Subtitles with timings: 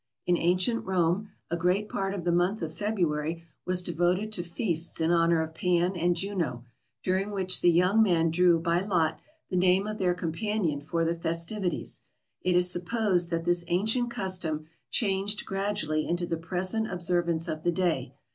[0.25, 4.99] In ancient Rome a great part of the month of February was devoted to feasts
[4.99, 6.63] in honor of Pan and Juno,
[7.03, 9.19] during which the young men drew by lot
[9.51, 12.01] the name of their companion for the festivities.
[12.41, 17.71] It is supposed that this ancient custom changed gradually into the present observance of the
[17.71, 18.15] day.